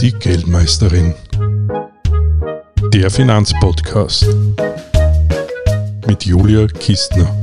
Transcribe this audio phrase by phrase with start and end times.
[0.00, 1.12] Die Geldmeisterin.
[2.92, 4.26] Der Finanzpodcast
[6.06, 7.34] mit Julia Kistner.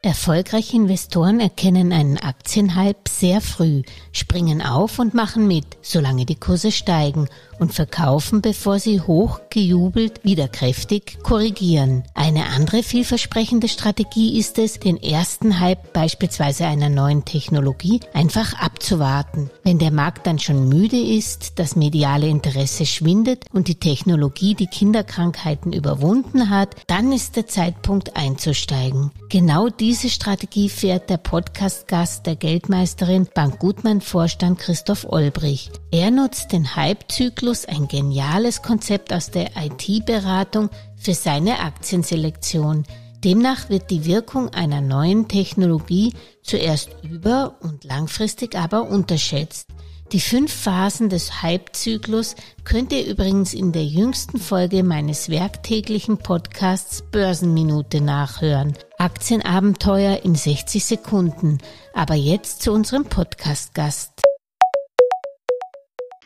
[0.00, 3.82] Erfolgreiche Investoren erkennen einen Aktienhype sehr früh,
[4.12, 7.28] springen auf und machen mit, solange die Kurse steigen
[7.62, 12.02] und verkaufen, bevor sie hoch gejubelt wieder kräftig korrigieren.
[12.12, 19.48] Eine andere vielversprechende Strategie ist es, den ersten Hype beispielsweise einer neuen Technologie einfach abzuwarten.
[19.62, 24.66] Wenn der Markt dann schon müde ist, das mediale Interesse schwindet und die Technologie die
[24.66, 29.12] Kinderkrankheiten überwunden hat, dann ist der Zeitpunkt einzusteigen.
[29.28, 35.70] Genau diese Strategie fährt der Podcast-Gast der Geldmeisterin Bank Gutmann Vorstand Christoph Olbrich.
[35.92, 42.84] Er nutzt den Hype-Zyklus Markus ein geniales Konzept aus der IT-Beratung für seine Aktienselektion.
[43.22, 49.68] Demnach wird die Wirkung einer neuen Technologie zuerst über und langfristig aber unterschätzt.
[50.12, 57.02] Die fünf Phasen des Hype-Zyklus könnt ihr übrigens in der jüngsten Folge meines werktäglichen Podcasts
[57.02, 58.78] Börsenminute nachhören.
[58.96, 61.58] Aktienabenteuer in 60 Sekunden.
[61.92, 64.22] Aber jetzt zu unserem Podcast-Gast.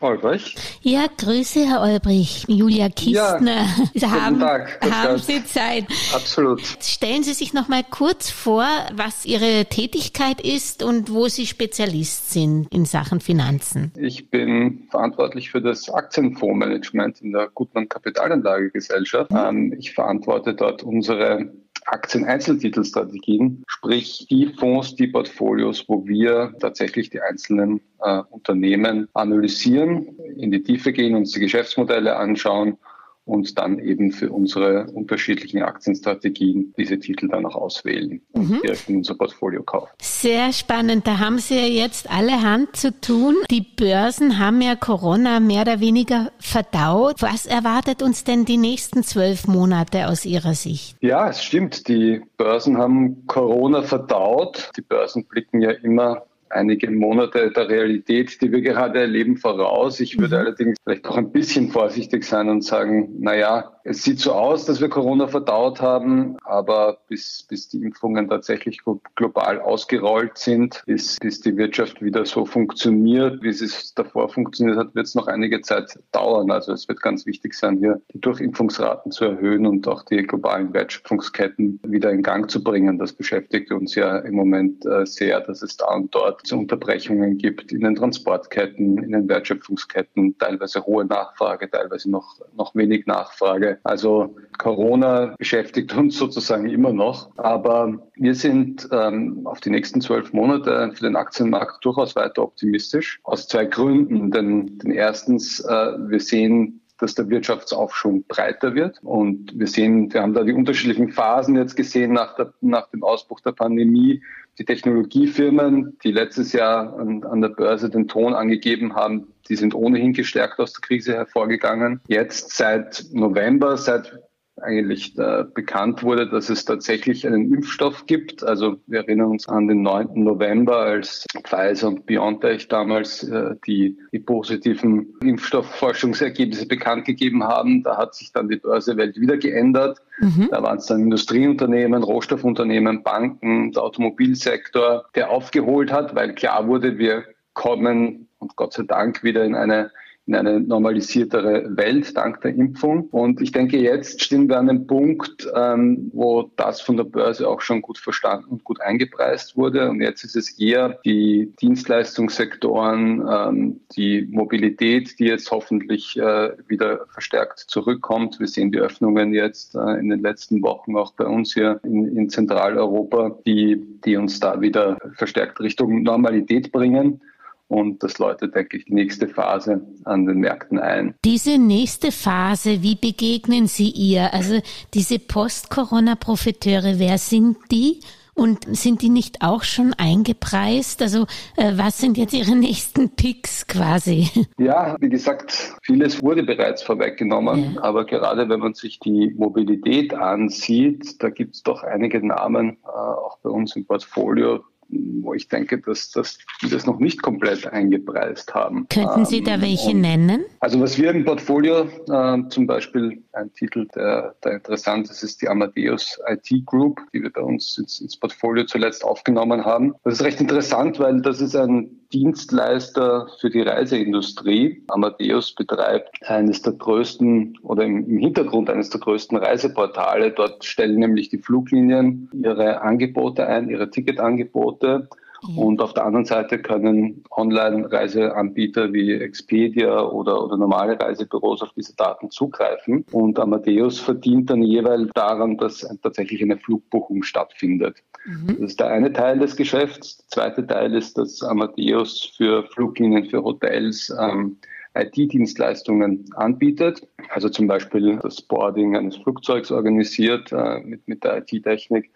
[0.00, 0.54] Olbrich.
[0.82, 2.44] Ja, Grüße, Herr Olbrich.
[2.48, 3.66] Julia Kistner.
[3.94, 4.78] Ja, haben, Tag.
[4.90, 5.86] haben Sie Zeit?
[6.12, 6.60] Absolut.
[6.80, 12.30] Stellen Sie sich noch mal kurz vor, was Ihre Tätigkeit ist und wo Sie Spezialist
[12.30, 13.92] sind in Sachen Finanzen.
[13.96, 19.30] Ich bin verantwortlich für das Aktienfondsmanagement in der Gutmann Kapitalanlagegesellschaft.
[19.30, 19.74] Mhm.
[19.78, 21.50] Ich verantworte dort unsere
[21.86, 30.50] Aktien-Einzeltitelstrategien, sprich die Fonds, die Portfolios, wo wir tatsächlich die einzelnen äh, Unternehmen analysieren, in
[30.50, 32.78] die Tiefe gehen, uns die Geschäftsmodelle anschauen
[33.26, 38.60] und dann eben für unsere unterschiedlichen Aktienstrategien diese Titel dann auch auswählen und mhm.
[38.62, 39.90] direkt in unser Portfolio kaufen.
[40.00, 41.06] Sehr spannend.
[41.06, 43.34] Da haben Sie ja jetzt alle Hand zu tun.
[43.50, 47.20] Die Börsen haben ja Corona mehr oder weniger verdaut.
[47.20, 50.96] Was erwartet uns denn die nächsten zwölf Monate aus Ihrer Sicht?
[51.00, 51.88] Ja, es stimmt.
[51.88, 54.70] Die Börsen haben Corona verdaut.
[54.76, 56.26] Die Börsen blicken ja immer
[56.56, 60.00] einige Monate der Realität, die wir gerade erleben, voraus.
[60.00, 60.40] Ich würde mhm.
[60.46, 64.64] allerdings vielleicht auch ein bisschen vorsichtig sein und sagen, na ja, es sieht so aus,
[64.64, 68.80] dass wir Corona verdaut haben, aber bis, bis die Impfungen tatsächlich
[69.14, 74.94] global ausgerollt sind, bis, bis die Wirtschaft wieder so funktioniert, wie es davor funktioniert hat,
[74.96, 76.50] wird es noch einige Zeit dauern.
[76.50, 80.74] Also es wird ganz wichtig sein, hier die Durchimpfungsraten zu erhöhen und auch die globalen
[80.74, 82.98] Wertschöpfungsketten wieder in Gang zu bringen.
[82.98, 87.38] Das beschäftigt uns ja im Moment äh, sehr, dass es da und dort zu Unterbrechungen
[87.38, 93.75] gibt in den Transportketten, in den Wertschöpfungsketten, teilweise hohe Nachfrage, teilweise noch, noch wenig Nachfrage.
[93.84, 100.32] Also Corona beschäftigt uns sozusagen immer noch, aber wir sind ähm, auf die nächsten zwölf
[100.32, 103.20] Monate für den Aktienmarkt durchaus weiter optimistisch.
[103.24, 104.30] Aus zwei Gründen.
[104.30, 108.98] Denn, denn erstens, äh, wir sehen dass der Wirtschaftsaufschwung breiter wird.
[109.02, 113.04] Und wir sehen, wir haben da die unterschiedlichen Phasen jetzt gesehen nach, der, nach dem
[113.04, 114.22] Ausbruch der Pandemie.
[114.58, 119.74] Die Technologiefirmen, die letztes Jahr an, an der Börse den Ton angegeben haben, die sind
[119.74, 122.00] ohnehin gestärkt aus der Krise hervorgegangen.
[122.08, 124.20] Jetzt seit November, seit
[124.62, 128.42] eigentlich äh, bekannt wurde, dass es tatsächlich einen Impfstoff gibt.
[128.42, 130.24] Also wir erinnern uns an den 9.
[130.24, 137.82] November, als Pfizer und BioNTech damals äh, die, die positiven Impfstoffforschungsergebnisse bekannt gegeben haben.
[137.82, 139.98] Da hat sich dann die Börsewelt wieder geändert.
[140.20, 140.48] Mhm.
[140.50, 146.96] Da waren es dann Industrieunternehmen, Rohstoffunternehmen, Banken, der Automobilsektor, der aufgeholt hat, weil klar wurde,
[146.96, 149.90] wir kommen und Gott sei Dank wieder in eine
[150.26, 153.04] in eine normalisiertere Welt dank der Impfung.
[153.10, 157.48] Und ich denke, jetzt stehen wir an einem Punkt, ähm, wo das von der Börse
[157.48, 159.88] auch schon gut verstanden und gut eingepreist wurde.
[159.88, 167.06] Und jetzt ist es eher die Dienstleistungssektoren, ähm, die Mobilität, die jetzt hoffentlich äh, wieder
[167.12, 168.40] verstärkt zurückkommt.
[168.40, 172.16] Wir sehen die Öffnungen jetzt äh, in den letzten Wochen auch bei uns hier in,
[172.16, 177.20] in Zentraleuropa, die, die uns da wieder verstärkt Richtung Normalität bringen.
[177.68, 181.14] Und das läutet, denke ich, die nächste Phase an den Märkten ein.
[181.24, 184.32] Diese nächste Phase, wie begegnen Sie ihr?
[184.32, 184.60] Also
[184.94, 188.00] diese Post-Corona-Profiteure, wer sind die?
[188.38, 191.00] Und sind die nicht auch schon eingepreist?
[191.00, 191.22] Also
[191.56, 194.28] äh, was sind jetzt Ihre nächsten Picks quasi?
[194.58, 197.76] Ja, wie gesagt, vieles wurde bereits vorweggenommen.
[197.76, 197.82] Ja.
[197.82, 202.88] Aber gerade wenn man sich die Mobilität ansieht, da gibt es doch einige Namen, äh,
[202.88, 207.66] auch bei uns im Portfolio, wo ich denke, dass, dass die das noch nicht komplett
[207.66, 208.86] eingepreist haben.
[208.88, 210.44] Könnten Sie da ähm, welche Und nennen?
[210.60, 215.42] Also was wir im Portfolio, äh, zum Beispiel ein Titel, der, der interessant ist, ist
[215.42, 219.94] die Amadeus IT Group, die wir bei uns ins, ins Portfolio zuletzt aufgenommen haben.
[220.04, 224.82] Das ist recht interessant, weil das ist ein Dienstleister für die Reiseindustrie.
[224.88, 230.30] Amadeus betreibt eines der größten oder im Hintergrund eines der größten Reiseportale.
[230.30, 235.08] Dort stellen nämlich die Fluglinien ihre Angebote ein, ihre Ticketangebote.
[235.56, 241.94] Und auf der anderen Seite können Online-Reiseanbieter wie Expedia oder, oder normale Reisebüros auf diese
[241.94, 243.04] Daten zugreifen.
[243.12, 248.02] Und Amadeus verdient dann jeweils daran, dass tatsächlich eine Flugbuchung stattfindet.
[248.24, 248.46] Mhm.
[248.48, 250.18] Das ist der eine Teil des Geschäfts.
[250.18, 254.56] Der zweite Teil ist, dass Amadeus für Fluglinien, für Hotels ähm,
[254.94, 257.06] IT-Dienstleistungen anbietet.
[257.30, 262.10] Also zum Beispiel das Boarding eines Flugzeugs organisiert äh, mit, mit der IT-Technik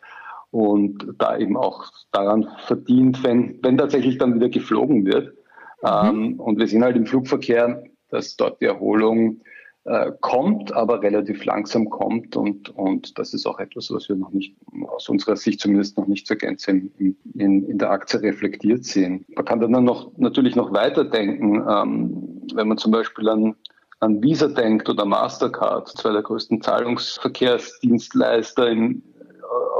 [0.50, 5.35] und da eben auch daran verdient, wenn, wenn tatsächlich dann wieder geflogen wird.
[5.82, 5.88] Mhm.
[5.88, 9.41] Ähm, und wir sehen halt im Flugverkehr, dass dort die Erholung
[9.85, 14.31] äh, kommt, aber relativ langsam kommt und, und das ist auch etwas, was wir noch
[14.31, 14.56] nicht,
[14.88, 19.25] aus unserer Sicht zumindest noch nicht zur Gänze in, in, in der Aktie reflektiert sehen.
[19.35, 23.55] Man kann dann noch, natürlich noch weiterdenken, ähm, wenn man zum Beispiel an
[24.00, 29.02] an Visa denkt oder Mastercard, zwei der größten Zahlungsverkehrsdienstleister in,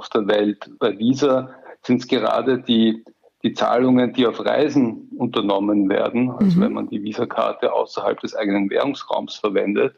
[0.01, 0.71] auf der Welt.
[0.79, 1.51] Bei Visa
[1.83, 3.05] sind es gerade die,
[3.43, 6.63] die Zahlungen, die auf Reisen unternommen werden, also mhm.
[6.63, 9.95] wenn man die Visa-Karte außerhalb des eigenen Währungsraums verwendet,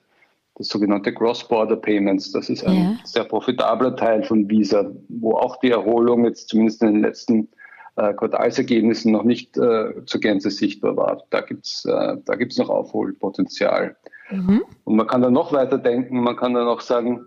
[0.57, 2.99] das sogenannte Cross-Border Payments, das ist ein ja.
[3.05, 7.49] sehr profitabler Teil von Visa, wo auch die Erholung jetzt zumindest in den letzten
[7.97, 11.23] äh, Quartalsergebnissen noch nicht äh, zur Gänze sichtbar war.
[11.31, 13.97] Da gibt's äh, da gibt's noch Aufholpotenzial.
[14.31, 14.63] Mhm.
[14.85, 17.27] Und man kann dann noch weiter denken, man kann dann auch sagen,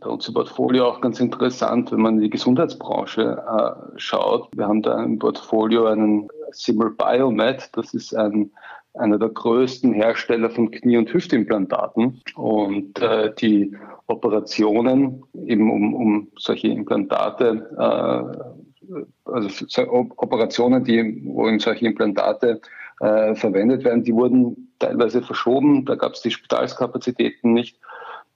[0.00, 4.48] bei uns im Portfolio auch ganz interessant, wenn man in die Gesundheitsbranche äh, schaut.
[4.54, 8.50] Wir haben da im Portfolio einen Simul Biomed, das ist ein,
[8.94, 12.20] einer der größten Hersteller von Knie- und Hüftimplantaten.
[12.36, 19.48] Und äh, die Operationen eben um, um solche Implantate, äh, also
[20.16, 22.60] Operationen, die, wo eben solche Implantate
[23.00, 25.84] äh, verwendet werden, die wurden teilweise verschoben.
[25.84, 27.78] Da gab es die Spitalskapazitäten nicht.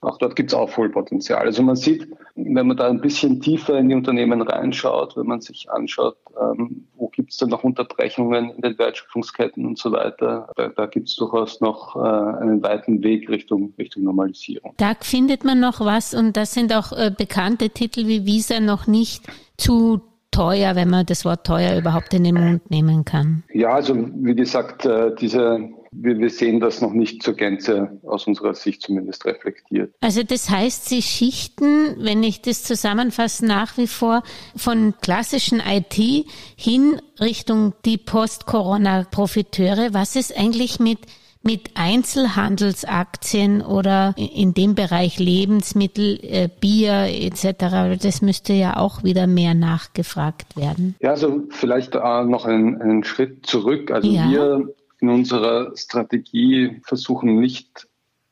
[0.06, 1.46] Auch dort gibt es Aufholpotenzial.
[1.46, 2.06] Also man sieht,
[2.36, 6.86] wenn man da ein bisschen tiefer in die Unternehmen reinschaut, wenn man sich anschaut, ähm,
[6.94, 11.08] wo gibt es dann noch Unterbrechungen in den Wertschöpfungsketten und so weiter, da, da gibt
[11.08, 14.74] es durchaus noch äh, einen weiten Weg Richtung, Richtung Normalisierung.
[14.76, 18.86] Da findet man noch was und das sind auch äh, bekannte Titel wie Visa noch
[18.86, 19.24] nicht
[19.56, 23.42] zu teuer, wenn man das Wort teuer überhaupt in den Mund nehmen kann.
[23.52, 25.68] Ja, also wie gesagt, äh, diese
[26.02, 29.94] wir, wir sehen das noch nicht zur Gänze aus unserer Sicht zumindest reflektiert.
[30.00, 34.22] Also das heißt, Sie schichten, wenn ich das zusammenfasse, nach wie vor
[34.56, 36.26] von klassischen IT
[36.56, 39.94] hin Richtung die Post-Corona-Profiteure.
[39.94, 40.98] Was ist eigentlich mit
[41.46, 48.02] mit Einzelhandelsaktien oder in dem Bereich Lebensmittel, äh, Bier etc.
[48.02, 50.96] Das müsste ja auch wieder mehr nachgefragt werden.
[51.00, 53.92] Ja, also vielleicht äh, noch einen, einen Schritt zurück.
[53.92, 54.28] Also ja.
[54.28, 57.86] wir in unserer Strategie versuchen nicht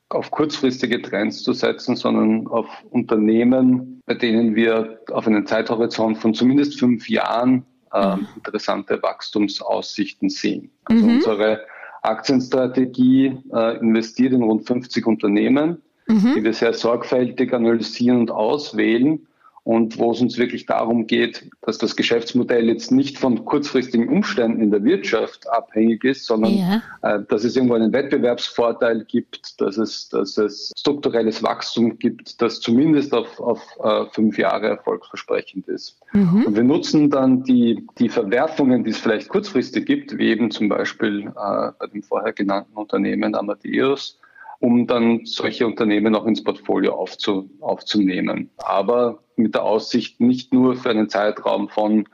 [0.09, 6.33] auf kurzfristige Trends zu setzen, sondern auf Unternehmen, bei denen wir auf einen Zeithorizont von
[6.33, 10.71] zumindest fünf Jahren äh, interessante Wachstumsaussichten sehen.
[10.85, 11.15] Also mhm.
[11.15, 11.61] unsere
[12.03, 16.33] Aktienstrategie äh, investiert in rund 50 Unternehmen, mhm.
[16.35, 19.27] die wir sehr sorgfältig analysieren und auswählen
[19.65, 24.61] und wo es uns wirklich darum geht, dass das Geschäftsmodell jetzt nicht von kurzfristigen Umständen
[24.61, 26.83] in der Wirtschaft abhängig ist, sondern ja.
[27.01, 32.59] äh, dass es irgendwo einen Wettbewerbsvorteil gibt, dass es, dass es strukturelles Wachstum gibt, das
[32.59, 35.97] zumindest auf, auf äh, fünf Jahre erfolgsversprechend ist.
[36.13, 36.45] Mhm.
[36.45, 40.69] Und wir nutzen dann die, die Verwerfungen, die es vielleicht kurzfristig gibt, wie eben zum
[40.69, 44.19] Beispiel äh, bei dem vorher genannten Unternehmen Amadeus,
[44.59, 48.49] um dann solche Unternehmen auch ins Portfolio aufzu, aufzunehmen.
[48.57, 52.05] Aber mit der Aussicht nicht nur für einen Zeitraum von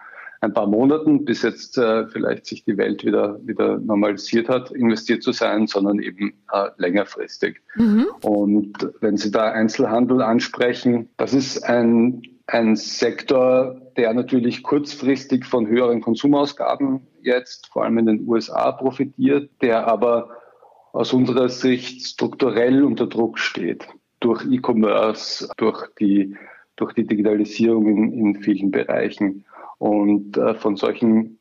[0.42, 5.22] ein paar Monaten, bis jetzt äh, vielleicht sich die Welt wieder, wieder normalisiert hat, investiert
[5.22, 7.62] zu sein, sondern eben äh, längerfristig.
[7.76, 8.08] Mhm.
[8.24, 15.68] Und wenn Sie da Einzelhandel ansprechen, das ist ein, ein Sektor, der natürlich kurzfristig von
[15.68, 20.30] höheren Konsumausgaben jetzt vor allem in den USA profitiert, der aber
[20.94, 23.88] aus unserer Sicht strukturell unter Druck steht
[24.20, 26.36] durch E-Commerce, durch die,
[26.76, 29.46] durch die Digitalisierung in, in vielen Bereichen.
[29.78, 31.40] Und äh, von solchen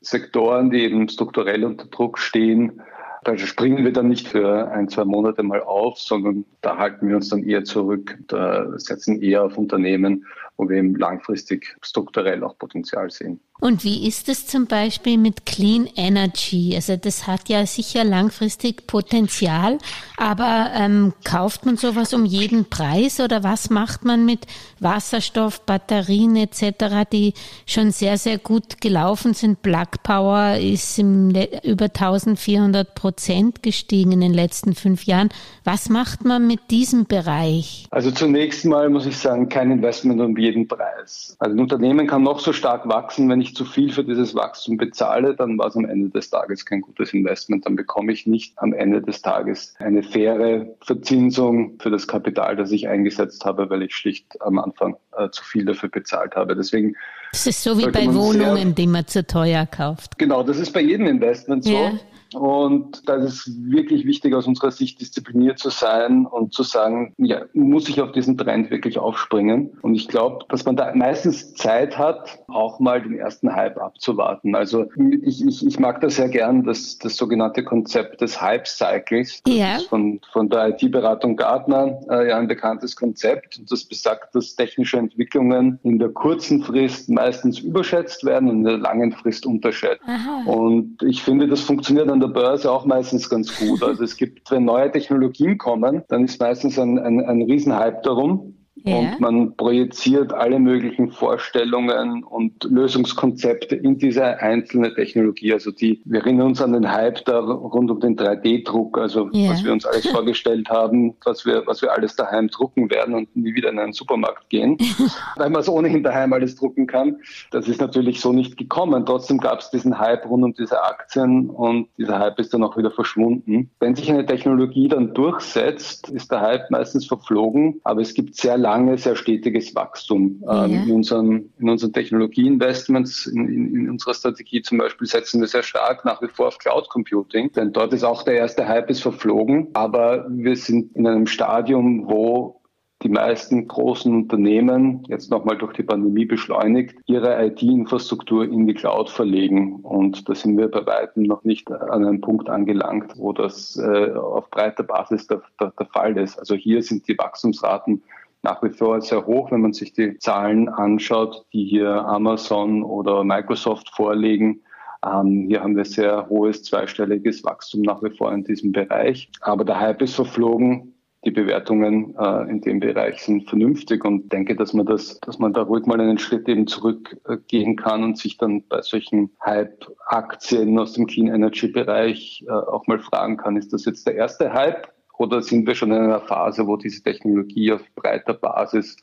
[0.00, 2.80] Sektoren, die eben strukturell unter Druck stehen,
[3.24, 7.16] da springen wir dann nicht für ein, zwei Monate mal auf, sondern da halten wir
[7.16, 10.24] uns dann eher zurück, da setzen eher auf Unternehmen,
[10.60, 13.40] wo wir eben langfristig strukturell auch Potenzial sehen.
[13.60, 16.72] Und wie ist es zum Beispiel mit Clean Energy?
[16.74, 19.76] Also das hat ja sicher langfristig Potenzial,
[20.16, 24.46] aber ähm, kauft man sowas um jeden Preis oder was macht man mit
[24.80, 27.34] Wasserstoff, Batterien etc., die
[27.66, 29.60] schon sehr, sehr gut gelaufen sind?
[29.60, 35.28] Plug Power ist im, über 1400 Prozent gestiegen in den letzten fünf Jahren.
[35.64, 37.86] Was macht man mit diesem Bereich?
[37.90, 41.36] Also zunächst mal muss ich sagen, kein Investment um jeden Preis.
[41.38, 44.76] Also ein Unternehmen kann noch so stark wachsen, wenn ich zu viel für dieses Wachstum
[44.76, 47.66] bezahle, dann war es am Ende des Tages kein gutes Investment.
[47.66, 52.72] Dann bekomme ich nicht am Ende des Tages eine faire Verzinsung für das Kapital, das
[52.72, 56.56] ich eingesetzt habe, weil ich schlicht am Anfang äh, zu viel dafür bezahlt habe.
[56.56, 56.96] Deswegen
[57.32, 60.18] das ist so wie bei Wohnungen, sehr, die man zu teuer kauft.
[60.18, 61.72] Genau, das ist bei jedem Investment so.
[61.72, 61.92] Ja.
[62.34, 67.14] Und da ist es wirklich wichtig, aus unserer Sicht diszipliniert zu sein und zu sagen,
[67.18, 69.70] ja, muss ich auf diesen Trend wirklich aufspringen?
[69.82, 74.54] Und ich glaube, dass man da meistens Zeit hat, auch mal den ersten Hype abzuwarten.
[74.54, 74.86] Also
[75.22, 79.42] ich, ich, ich mag das sehr gern, das, das sogenannte Konzept des Hype-Cycles.
[79.46, 79.78] Ja.
[79.88, 83.58] von, von der IT-Beratung Gartner äh, ja ein bekanntes Konzept.
[83.58, 88.64] Und das besagt, dass technische Entwicklungen in der kurzen Frist meistens überschätzt werden und in
[88.64, 90.02] der langen Frist unterschätzt.
[90.06, 90.44] Aha.
[90.50, 93.82] Und ich finde, das funktioniert an an der Börse auch meistens ganz gut.
[93.82, 98.59] Also es gibt, wenn neue Technologien kommen, dann ist meistens ein, ein, ein Riesenhype darum.
[98.84, 98.96] Ja.
[98.96, 105.52] Und man projiziert alle möglichen Vorstellungen und Lösungskonzepte in diese einzelne Technologie.
[105.52, 109.50] Also die, wir erinnern uns an den Hype da rund um den 3D-Druck, also ja.
[109.50, 113.34] was wir uns alles vorgestellt haben, was wir, was wir alles daheim drucken werden und
[113.36, 114.78] nie wieder in einen Supermarkt gehen,
[115.36, 117.16] weil man es ohnehin daheim alles drucken kann.
[117.50, 119.04] Das ist natürlich so nicht gekommen.
[119.04, 122.76] Trotzdem gab es diesen Hype rund um diese Aktien und dieser Hype ist dann auch
[122.76, 123.70] wieder verschwunden.
[123.78, 128.56] Wenn sich eine Technologie dann durchsetzt, ist der Hype meistens verflogen, aber es gibt sehr
[128.56, 130.42] lange lange, sehr stetiges Wachstum.
[130.46, 130.64] Ja.
[130.64, 135.48] Ähm, in, unseren, in unseren Technologieinvestments, in, in, in, unserer Strategie zum Beispiel, setzen wir
[135.48, 138.88] sehr stark nach wie vor auf Cloud Computing, denn dort ist auch der erste Hype
[138.90, 142.60] ist verflogen, aber wir sind in einem Stadium, wo
[143.02, 149.08] die meisten großen Unternehmen, jetzt nochmal durch die Pandemie beschleunigt, ihre IT-Infrastruktur in die Cloud
[149.08, 149.76] verlegen.
[149.76, 154.12] Und da sind wir bei weitem noch nicht an einem Punkt angelangt, wo das äh,
[154.12, 156.38] auf breiter Basis der, der, der Fall ist.
[156.38, 158.02] Also hier sind die Wachstumsraten
[158.42, 163.24] nach wie vor sehr hoch, wenn man sich die Zahlen anschaut, die hier Amazon oder
[163.24, 164.62] Microsoft vorlegen.
[165.04, 169.30] Ähm, hier haben wir sehr hohes zweistelliges Wachstum nach wie vor in diesem Bereich.
[169.40, 170.94] Aber der Hype ist verflogen.
[171.26, 175.52] Die Bewertungen äh, in dem Bereich sind vernünftig und denke, dass man das, dass man
[175.52, 180.94] da ruhig mal einen Schritt eben zurückgehen kann und sich dann bei solchen Hype-Aktien aus
[180.94, 184.88] dem Clean Energy Bereich äh, auch mal fragen kann, ist das jetzt der erste Hype
[185.20, 188.96] oder sind wir schon in einer Phase, wo diese Technologie auf breiter Basis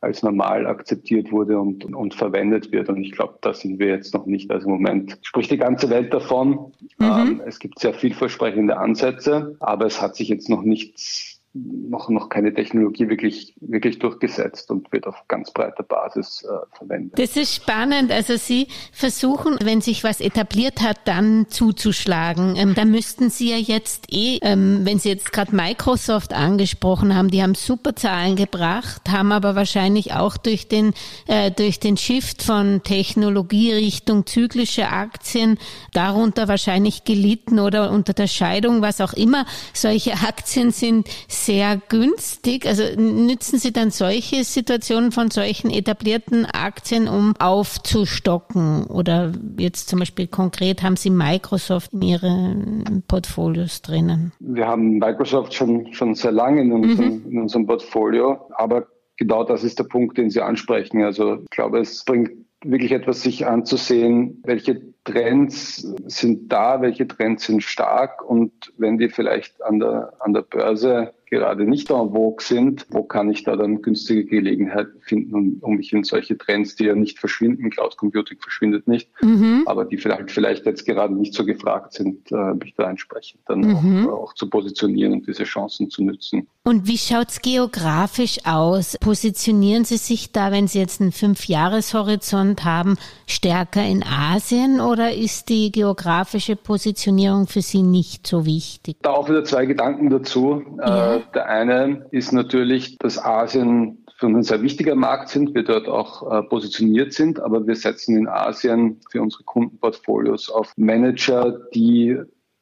[0.00, 2.88] als normal akzeptiert wurde und, und verwendet wird.
[2.88, 4.52] Und ich glaube, da sind wir jetzt noch nicht.
[4.52, 6.72] Also im Moment spricht die ganze Welt davon.
[6.98, 7.06] Mhm.
[7.06, 12.28] Ähm, es gibt sehr vielversprechende Ansätze, aber es hat sich jetzt noch nichts noch, noch
[12.28, 17.16] keine Technologie wirklich, wirklich durchgesetzt und wird auf ganz breiter Basis äh, verwendet.
[17.16, 18.10] Das ist spannend.
[18.10, 22.56] Also Sie versuchen, wenn sich was etabliert hat, dann zuzuschlagen.
[22.56, 27.30] Ähm, da müssten Sie ja jetzt eh, ähm, wenn Sie jetzt gerade Microsoft angesprochen haben,
[27.30, 30.92] die haben super Zahlen gebracht, haben aber wahrscheinlich auch durch den,
[31.28, 35.58] äh, durch den Shift von Technologie Richtung zyklische Aktien
[35.92, 39.46] darunter wahrscheinlich gelitten oder unter der Scheidung, was auch immer.
[39.72, 41.06] Solche Aktien sind
[41.46, 42.66] sehr günstig.
[42.66, 48.84] Also nützen Sie dann solche Situationen von solchen etablierten Aktien, um aufzustocken?
[48.86, 54.32] Oder jetzt zum Beispiel konkret haben Sie Microsoft in Ihren Portfolios drinnen?
[54.40, 57.30] Wir haben Microsoft schon, schon sehr lange in unserem, mhm.
[57.30, 58.86] in unserem Portfolio, aber
[59.16, 61.02] genau das ist der Punkt, den Sie ansprechen.
[61.02, 62.30] Also ich glaube, es bringt
[62.64, 69.10] wirklich etwas sich anzusehen, welche Trends sind da, welche Trends sind stark und wenn die
[69.10, 73.56] vielleicht an der, an der Börse gerade nicht en vogue sind, wo kann ich da
[73.56, 77.96] dann günstige Gelegenheit finden, um, um mich in solche Trends, die ja nicht verschwinden, Cloud
[77.96, 79.64] Computing verschwindet nicht, mhm.
[79.66, 83.60] aber die vielleicht, vielleicht jetzt gerade nicht so gefragt sind, äh, mich da entsprechend dann
[83.60, 84.08] mhm.
[84.08, 86.46] auch, auch, zu positionieren und diese Chancen zu nutzen.
[86.62, 88.96] Und wie schaut's geografisch aus?
[89.00, 95.48] Positionieren Sie sich da, wenn Sie jetzt einen Fünfjahreshorizont haben, stärker in Asien oder ist
[95.48, 98.96] die geografische Positionierung für Sie nicht so wichtig?
[99.02, 100.62] Da auch wieder zwei Gedanken dazu.
[100.78, 101.16] Ja.
[101.16, 105.64] Äh, der eine ist natürlich, dass Asien für uns ein sehr wichtiger Markt sind, wir
[105.64, 111.58] dort auch äh, positioniert sind, aber wir setzen in Asien für unsere Kundenportfolios auf Manager,
[111.74, 112.18] die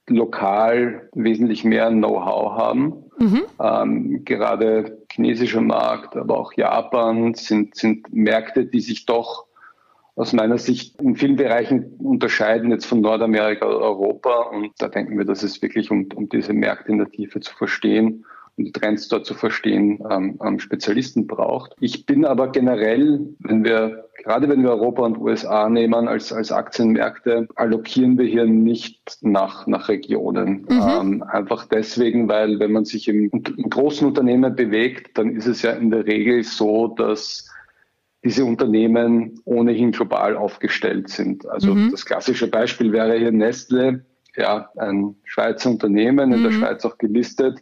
[0.09, 3.04] lokal wesentlich mehr Know-how haben.
[3.19, 3.42] Mhm.
[3.61, 9.47] Ähm, gerade chinesischer Markt, aber auch Japan sind, sind Märkte, die sich doch
[10.14, 14.42] aus meiner Sicht in vielen Bereichen unterscheiden jetzt von Nordamerika oder Europa.
[14.50, 17.54] Und da denken wir, dass es wirklich um, um diese Märkte in der Tiefe zu
[17.54, 18.25] verstehen
[18.57, 21.75] und die Trends dort zu verstehen, ähm, Spezialisten braucht.
[21.81, 26.53] Ich bin aber generell, wenn wir, gerade wenn wir Europa und USA nehmen als, als
[26.53, 30.67] Aktienmärkte, allokieren wir hier nicht nach, nach Regionen.
[30.69, 30.83] Mhm.
[31.01, 35.63] Ähm, einfach deswegen, weil wenn man sich im, im großen Unternehmen bewegt, dann ist es
[35.63, 37.49] ja in der Regel so, dass
[38.25, 41.49] diese Unternehmen ohnehin global aufgestellt sind.
[41.49, 41.91] Also mhm.
[41.91, 44.05] das klassische Beispiel wäre hier Nestle,
[44.37, 46.45] ja, ein Schweizer Unternehmen, in mhm.
[46.45, 47.59] der Schweiz auch gelistet,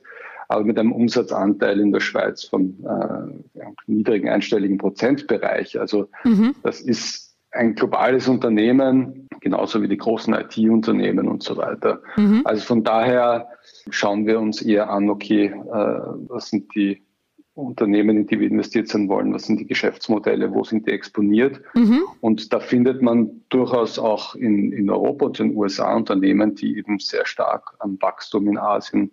[0.51, 5.79] aber mit einem Umsatzanteil in der Schweiz von äh, niedrigen einstelligen Prozentbereich.
[5.79, 6.57] Also mhm.
[6.65, 12.03] das ist ein globales Unternehmen, genauso wie die großen IT-Unternehmen und so weiter.
[12.17, 12.41] Mhm.
[12.43, 13.47] Also von daher
[13.91, 17.01] schauen wir uns eher an, okay, äh, was sind die
[17.55, 21.61] Unternehmen, in die wir investiert sein wollen, was sind die Geschäftsmodelle, wo sind die exponiert.
[21.75, 22.03] Mhm.
[22.21, 26.77] Und da findet man durchaus auch in, in Europa und in den USA Unternehmen, die
[26.77, 29.13] eben sehr stark am Wachstum in Asien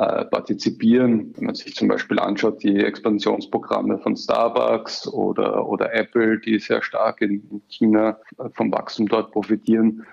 [0.00, 1.34] äh, partizipieren.
[1.36, 6.82] Wenn man sich zum Beispiel anschaut, die Expansionsprogramme von Starbucks oder, oder Apple, die sehr
[6.82, 8.18] stark in China
[8.54, 10.06] vom Wachstum dort profitieren.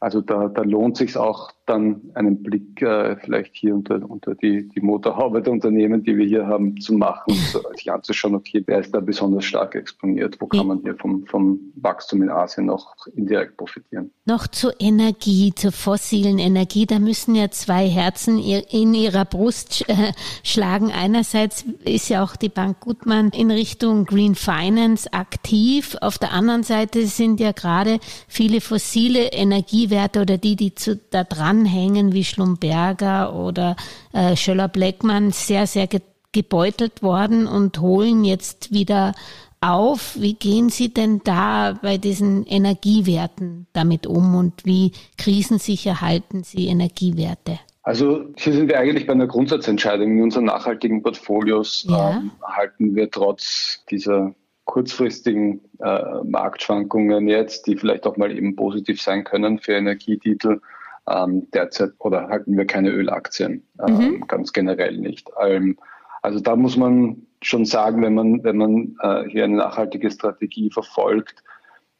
[0.00, 4.68] Also da, da lohnt sich auch dann einen Blick äh, vielleicht hier unter, unter die,
[4.68, 8.80] die Motorhaube der Unternehmen, die wir hier haben, zu machen, so, sich anzuschauen, okay, wer
[8.80, 12.94] ist da besonders stark exponiert, wo kann man hier vom, vom Wachstum in Asien noch
[13.14, 14.10] indirekt profitieren.
[14.26, 20.12] Noch zur Energie, zur fossilen Energie, da müssen ja zwei Herzen in ihrer Brust äh,
[20.42, 20.92] schlagen.
[20.92, 26.62] Einerseits ist ja auch die Bank Gutmann in Richtung Green Finance aktiv, auf der anderen
[26.62, 32.24] Seite sind ja gerade viele fossile Energiewerte oder die, die zu, da dran anhängen wie
[32.24, 33.76] Schlumberger oder
[34.12, 36.00] äh, Schöller Bleckmann sehr, sehr ge
[36.32, 39.14] gebeutelt worden und holen jetzt wieder
[39.60, 40.16] auf.
[40.18, 46.66] Wie gehen Sie denn da bei diesen Energiewerten damit um und wie krisensicher halten Sie
[46.66, 47.60] Energiewerte?
[47.84, 50.10] Also hier sind wir eigentlich bei einer Grundsatzentscheidung.
[50.10, 52.16] In unseren nachhaltigen Portfolios ja.
[52.16, 54.34] ähm, halten wir trotz dieser
[54.64, 60.60] kurzfristigen äh, Marktschwankungen jetzt, die vielleicht auch mal eben positiv sein können für Energietitel,
[61.08, 64.26] ähm, derzeit oder halten wir keine Ölaktien, ähm, mhm.
[64.26, 65.30] ganz generell nicht.
[65.40, 65.76] Ähm,
[66.22, 70.70] also da muss man schon sagen, wenn man, wenn man äh, hier eine nachhaltige Strategie
[70.70, 71.42] verfolgt,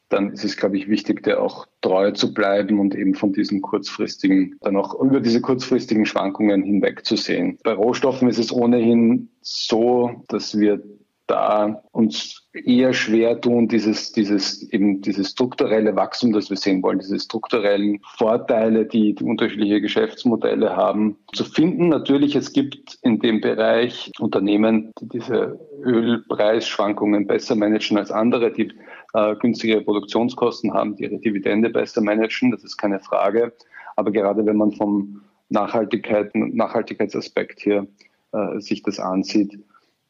[0.09, 3.63] dann ist es, glaube ich, wichtig, der auch treu zu bleiben und eben von diesen
[3.63, 7.59] kurzfristigen, dann auch über diese kurzfristigen Schwankungen hinwegzusehen.
[7.65, 10.83] Bei Rohstoffen ist es ohnehin so, dass wir
[11.27, 16.99] da uns eher schwer tun, dieses, dieses, eben dieses strukturelle Wachstum, das wir sehen wollen,
[16.99, 21.89] diese strukturellen Vorteile, die, die unterschiedliche Geschäftsmodelle haben, zu finden.
[21.89, 28.73] Natürlich, es gibt in dem Bereich Unternehmen, die diese Ölpreisschwankungen besser managen als andere, die
[29.15, 32.51] äh, günstigere Produktionskosten haben, die ihre Dividende besser managen.
[32.51, 33.53] Das ist keine Frage.
[33.97, 37.87] Aber gerade wenn man vom Nachhaltigkeit, Nachhaltigkeitsaspekt hier
[38.33, 39.59] äh, sich das ansieht,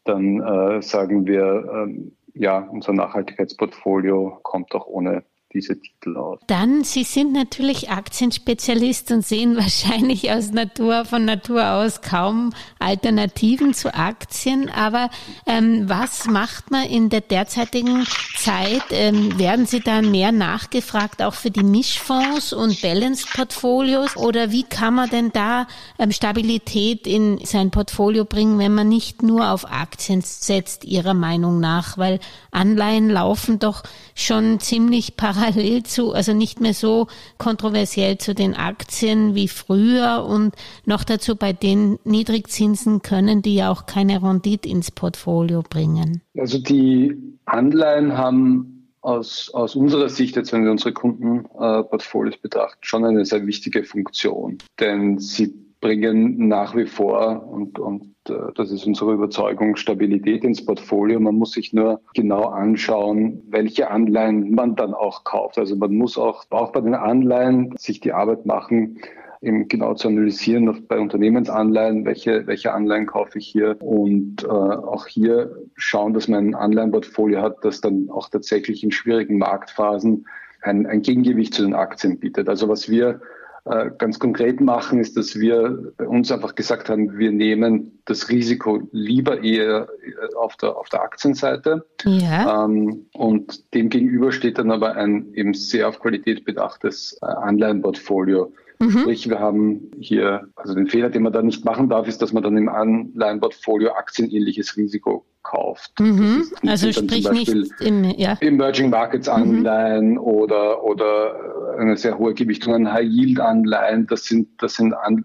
[0.05, 6.40] dann äh, sagen wir, ähm, ja, unser Nachhaltigkeitsportfolio kommt auch ohne diese Titel aus.
[6.49, 13.73] Dann, Sie sind natürlich Aktienspezialist und sehen wahrscheinlich aus Natur, von Natur aus kaum Alternativen
[13.73, 14.69] zu Aktien.
[14.69, 15.09] Aber
[15.47, 18.05] ähm, was macht man in der derzeitigen
[18.44, 18.83] Zeit?
[18.90, 24.16] Ähm, werden Sie da mehr nachgefragt, auch für die Mischfonds und Balanced Portfolios?
[24.16, 25.66] Oder wie kann man denn da
[25.98, 31.59] ähm, Stabilität in sein Portfolio bringen, wenn man nicht nur auf Aktien setzt, Ihrer Meinung
[31.59, 31.96] nach?
[31.96, 33.83] Weil Anleihen laufen doch
[34.14, 37.07] schon ziemlich parallel zu, also nicht mehr so
[37.38, 40.54] kontroversiell zu den Aktien wie früher und
[40.85, 46.24] noch dazu bei den Niedrigzinsen können die ja auch keine Rendite ins Portfolio bringen.
[46.37, 53.05] Also die Anleihen haben aus, aus unserer Sicht, jetzt wenn wir unsere Kundenportfolios betrachten, schon
[53.05, 54.59] eine sehr wichtige Funktion.
[54.81, 60.64] Denn sie bringen nach wie vor und, und äh, das ist unsere Überzeugung, Stabilität ins
[60.64, 61.20] Portfolio.
[61.20, 65.59] Man muss sich nur genau anschauen, welche Anleihen man dann auch kauft.
[65.59, 68.99] Also man muss auch, auch bei den Anleihen sich die Arbeit machen,
[69.44, 75.07] eben genau zu analysieren bei Unternehmensanleihen, welche, welche Anleihen kaufe ich hier und äh, auch
[75.07, 80.26] hier schauen, dass man ein Anleihenportfolio hat, das dann auch tatsächlich in schwierigen Marktphasen
[80.62, 82.48] ein, ein Gegengewicht zu den Aktien bietet.
[82.48, 83.20] Also was wir
[83.66, 88.28] äh, ganz konkret machen, ist, dass wir bei uns einfach gesagt haben, wir nehmen das
[88.28, 91.87] Risiko lieber eher äh, auf der, auf der Aktienseite.
[92.04, 92.66] Ja.
[92.66, 98.52] Ähm, und dem gegenüber steht dann aber ein eben sehr auf Qualität bedachtes äh, Anleihenportfolio.
[98.85, 98.99] Mhm.
[98.99, 102.33] Sprich, wir haben hier, also den Fehler, den man da nicht machen darf, ist, dass
[102.33, 105.99] man dann im Anleihenportfolio aktienähnliches Risiko kauft.
[106.01, 106.44] Mhm.
[106.66, 108.37] Also sprich nicht im, ja.
[108.40, 109.35] Emerging Markets mhm.
[109.35, 110.18] Anleihen mhm.
[110.18, 114.07] oder, oder eine sehr hohe Gewichtung an High Yield Anleihen.
[114.07, 115.25] Das sind, das sind an,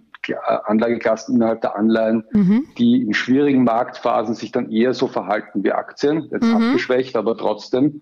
[0.65, 2.67] Anlageklassen innerhalb der Anleihen, mhm.
[2.77, 6.55] die in schwierigen Marktphasen sich dann eher so verhalten wie Aktien, jetzt mhm.
[6.55, 8.01] abgeschwächt, aber trotzdem.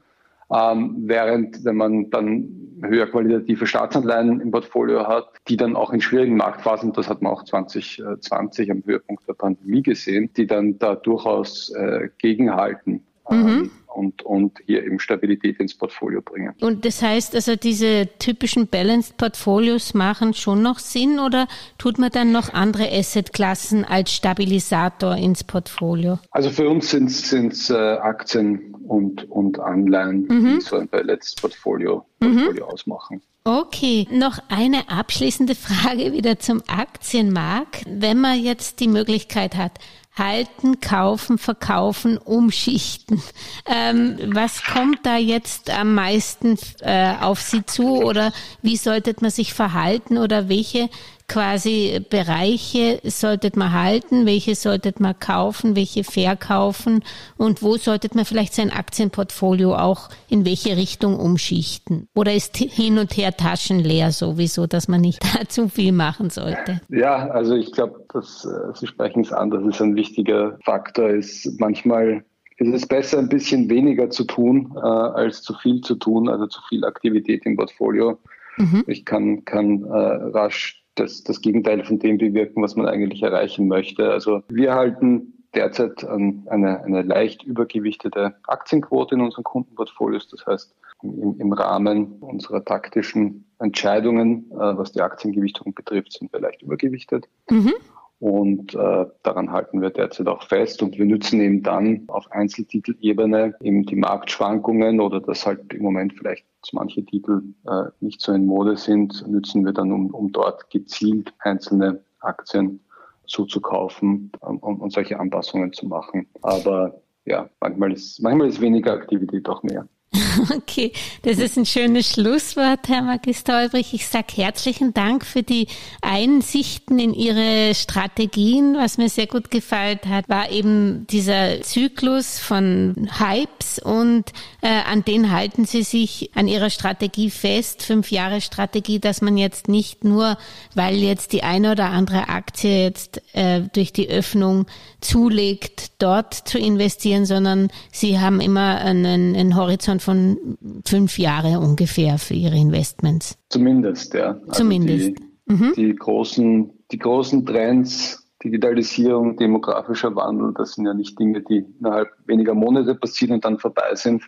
[0.51, 6.01] Ähm, während wenn man dann höher qualitative Staatsanleihen im Portfolio hat, die dann auch in
[6.01, 10.95] schwierigen Marktphasen, das hat man auch 2020 am Höhepunkt der Pandemie gesehen, die dann da
[10.95, 13.03] durchaus äh, gegenhalten.
[13.29, 13.47] Mhm.
[13.47, 16.53] Ähm, und, und hier eben Stabilität ins Portfolio bringen.
[16.61, 21.47] Und das heißt also, diese typischen Balanced Portfolios machen schon noch Sinn oder
[21.79, 26.19] tut man dann noch andere Assetklassen als Stabilisator ins Portfolio?
[26.29, 30.55] Also für uns sind es äh, Aktien und, und Anleihen, mhm.
[30.55, 32.35] die so ein Balanced Portfolio, mhm.
[32.35, 32.71] Portfolio mhm.
[32.71, 33.21] ausmachen.
[33.43, 37.85] Okay, noch eine abschließende Frage wieder zum Aktienmarkt.
[37.87, 39.79] Wenn man jetzt die Möglichkeit hat,
[40.17, 43.21] halten, kaufen, verkaufen, umschichten.
[43.69, 49.31] Ähm, was kommt da jetzt am meisten äh, auf Sie zu oder wie sollte man
[49.31, 50.89] sich verhalten oder welche
[51.27, 57.03] quasi Bereiche solltet man halten, welche solltet man kaufen, welche verkaufen
[57.37, 62.07] und wo solltet man vielleicht sein Aktienportfolio auch in welche Richtung umschichten?
[62.15, 66.81] Oder ist hin und her taschenleer sowieso, dass man nicht da zu viel machen sollte?
[66.89, 71.09] Ja, also ich glaube, dass äh, Sie sprechen es an, dass es ein wichtiger Faktor
[71.09, 71.59] ist.
[71.59, 72.23] Manchmal
[72.57, 76.47] ist es besser, ein bisschen weniger zu tun, äh, als zu viel zu tun, also
[76.47, 78.17] zu viel Aktivität im Portfolio.
[78.57, 78.83] Mhm.
[78.87, 83.67] Ich kann, kann äh, rasch das, das Gegenteil von dem bewirken, was man eigentlich erreichen
[83.67, 84.11] möchte.
[84.11, 90.27] Also wir halten derzeit eine, eine leicht übergewichtete Aktienquote in unseren Kundenportfolios.
[90.29, 96.39] Das heißt, im, im Rahmen unserer taktischen Entscheidungen, äh, was die Aktiengewichtung betrifft, sind wir
[96.39, 97.27] leicht übergewichtet.
[97.49, 97.73] Mhm.
[98.19, 100.81] Und äh, daran halten wir derzeit auch fest.
[100.81, 106.13] Und wir nützen eben dann auf Einzeltitelebene eben die Marktschwankungen oder dass halt im Moment
[106.13, 110.69] vielleicht manche Titel äh, nicht so in Mode sind, nützen wir dann, um, um dort
[110.71, 112.79] gezielt einzelne Aktien
[113.27, 116.27] zuzukaufen um, und solche Anpassungen zu machen.
[116.41, 119.87] Aber ja, manchmal ist, manchmal ist weniger Aktivität auch mehr.
[120.53, 120.91] Okay,
[121.23, 123.93] das ist ein schönes Schlusswort, Herr Magister Olbrich.
[123.93, 125.67] Ich sage herzlichen Dank für die
[126.01, 128.75] Einsichten in Ihre Strategien.
[128.77, 135.03] Was mir sehr gut gefallen hat, war eben dieser Zyklus von Hypes und äh, an
[135.03, 140.03] den halten Sie sich an Ihrer Strategie fest, fünf Jahre Strategie, dass man jetzt nicht
[140.03, 140.37] nur,
[140.75, 144.67] weil jetzt die eine oder andere Aktie jetzt äh, durch die Öffnung
[145.01, 152.17] zulegt, dort zu investieren, sondern Sie haben immer einen, einen Horizont von fünf Jahre ungefähr
[152.17, 153.37] für Ihre Investments.
[153.49, 154.39] Zumindest, ja.
[154.47, 155.17] Also Zumindest.
[155.47, 155.73] Die, mhm.
[155.75, 162.09] die, großen, die großen Trends, Digitalisierung, demografischer Wandel, das sind ja nicht Dinge, die innerhalb
[162.25, 164.23] weniger Monate passieren und dann vorbei sind,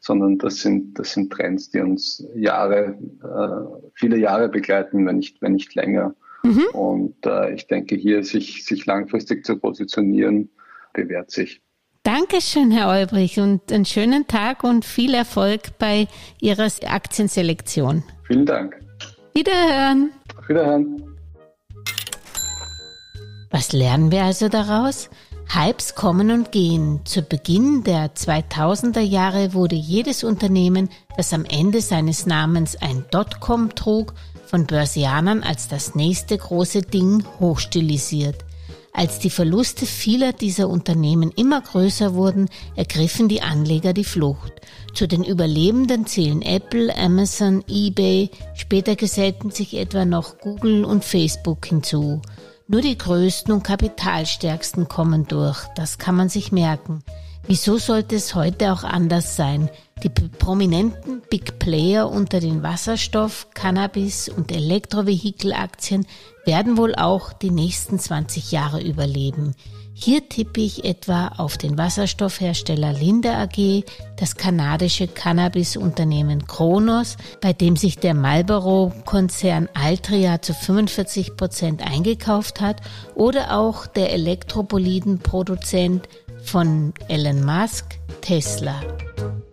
[0.00, 5.40] sondern das sind, das sind Trends, die uns Jahre, äh, viele Jahre begleiten, wenn nicht,
[5.40, 6.14] wenn nicht länger.
[6.42, 6.64] Mhm.
[6.72, 10.50] Und äh, ich denke, hier sich, sich langfristig zu positionieren,
[10.92, 11.62] bewährt sich.
[12.04, 16.06] Dankeschön, Herr Olbrich, und einen schönen Tag und viel Erfolg bei
[16.38, 18.04] Ihrer Aktienselektion.
[18.26, 18.76] Vielen Dank.
[19.32, 20.12] Wiederhören.
[20.46, 21.16] Wiederhören.
[23.50, 25.08] Was lernen wir also daraus?
[25.48, 27.00] Hypes kommen und gehen.
[27.06, 33.74] Zu Beginn der 2000er Jahre wurde jedes Unternehmen, das am Ende seines Namens ein Dotcom
[33.74, 34.12] trug,
[34.44, 38.44] von Börsianern als das nächste große Ding hochstilisiert.
[38.96, 44.52] Als die Verluste vieler dieser Unternehmen immer größer wurden, ergriffen die Anleger die Flucht.
[44.94, 51.66] Zu den Überlebenden zählen Apple, Amazon, eBay, später gesellten sich etwa noch Google und Facebook
[51.66, 52.22] hinzu.
[52.68, 57.02] Nur die größten und kapitalstärksten kommen durch, das kann man sich merken.
[57.48, 59.70] Wieso sollte es heute auch anders sein?
[60.02, 66.06] Die prominenten Big Player unter den Wasserstoff-, Cannabis- und Elektrovehikelaktien
[66.44, 69.54] werden wohl auch die nächsten 20 Jahre überleben.
[69.96, 73.84] Hier tippe ich etwa auf den Wasserstoffhersteller Linde AG,
[74.16, 82.80] das kanadische Cannabis-Unternehmen Kronos, bei dem sich der Marlboro-Konzern Altria zu 45 Prozent eingekauft hat,
[83.14, 86.08] oder auch der Elektroboliden-Produzent
[86.44, 88.80] von Elon Musk, Tesla.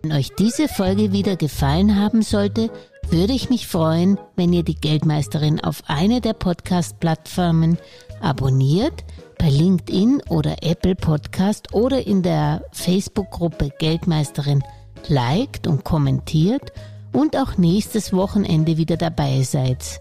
[0.01, 2.69] Wenn euch diese Folge wieder gefallen haben sollte,
[3.09, 7.77] würde ich mich freuen, wenn ihr die Geldmeisterin auf eine der Podcast-Plattformen
[8.21, 9.03] abonniert,
[9.37, 14.63] bei LinkedIn oder Apple Podcast oder in der Facebook-Gruppe Geldmeisterin
[15.07, 16.71] liked und kommentiert
[17.11, 19.99] und auch nächstes Wochenende wieder dabei seid.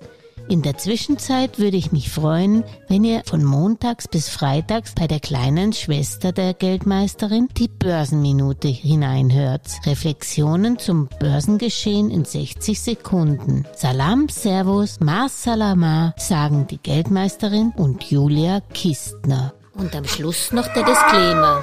[0.50, 5.20] In der Zwischenzeit würde ich mich freuen, wenn ihr von montags bis freitags bei der
[5.20, 9.62] kleinen Schwester der Geldmeisterin die Börsenminute hineinhört.
[9.86, 13.64] Reflexionen zum Börsengeschehen in 60 Sekunden.
[13.76, 19.54] Salam, Servus, Mas Salama, sagen die Geldmeisterin und Julia Kistner.
[19.74, 21.62] Und am Schluss noch der Disclaimer.